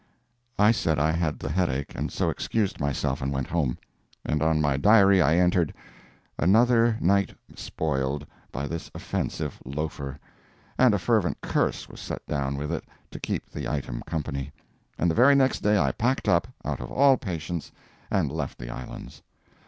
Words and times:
I 0.57 0.71
said 0.71 0.97
I 0.97 1.11
had 1.11 1.37
the 1.37 1.51
headache, 1.51 1.93
and 1.93 2.11
so 2.11 2.31
excused 2.31 2.79
myself 2.79 3.21
and 3.21 3.31
went 3.31 3.45
home. 3.49 3.77
And 4.25 4.41
on 4.41 4.59
my 4.59 4.75
diary 4.75 5.21
I 5.21 5.35
entered 5.37 5.75
"another 6.39 6.97
night 6.99 7.35
spoiled" 7.53 8.25
by 8.51 8.65
this 8.65 8.89
offensive 8.95 9.59
loafer. 9.63 10.17
And 10.79 10.95
a 10.95 10.97
fervent 10.97 11.39
curse 11.41 11.87
was 11.87 11.99
set 11.99 12.25
down 12.25 12.57
with 12.57 12.71
it 12.71 12.83
to 13.11 13.19
keep 13.19 13.51
the 13.51 13.67
item 13.69 14.01
company. 14.07 14.51
And 14.97 15.07
the 15.07 15.13
very 15.13 15.35
next 15.35 15.59
day 15.59 15.77
I 15.77 15.91
packed 15.91 16.27
up, 16.27 16.47
out 16.65 16.79
of 16.79 16.91
all 16.91 17.15
patience, 17.15 17.71
and 18.09 18.31
left 18.31 18.57
the 18.57 18.71
Islands. 18.71 19.21